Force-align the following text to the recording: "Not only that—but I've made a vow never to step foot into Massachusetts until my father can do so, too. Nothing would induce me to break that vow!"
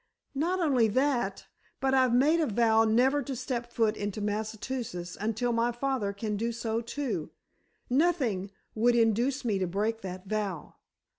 "Not 0.33 0.59
only 0.59 0.87
that—but 0.87 1.93
I've 1.93 2.11
made 2.11 2.39
a 2.39 2.47
vow 2.47 2.85
never 2.85 3.21
to 3.21 3.35
step 3.35 3.71
foot 3.71 3.95
into 3.95 4.19
Massachusetts 4.19 5.15
until 5.21 5.53
my 5.53 5.71
father 5.71 6.11
can 6.11 6.37
do 6.37 6.51
so, 6.51 6.81
too. 6.81 7.29
Nothing 7.87 8.49
would 8.73 8.95
induce 8.95 9.45
me 9.45 9.59
to 9.59 9.67
break 9.67 10.01
that 10.01 10.25
vow!" 10.25 10.73